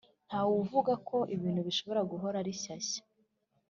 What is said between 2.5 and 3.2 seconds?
shyashya.